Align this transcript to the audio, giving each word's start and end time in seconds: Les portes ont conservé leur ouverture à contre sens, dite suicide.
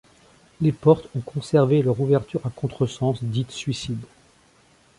Les 0.61 0.71
portes 0.71 1.07
ont 1.15 1.19
conservé 1.21 1.83
leur 1.83 1.99
ouverture 2.01 2.41
à 2.43 2.49
contre 2.49 2.87
sens, 2.87 3.23
dite 3.23 3.51
suicide. 3.51 4.03